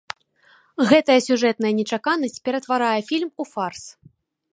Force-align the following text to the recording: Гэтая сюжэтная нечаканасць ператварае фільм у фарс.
Гэтая 0.91 1.17
сюжэтная 1.27 1.73
нечаканасць 1.81 2.41
ператварае 2.47 2.99
фільм 3.11 3.29
у 3.45 3.49
фарс. 3.53 3.85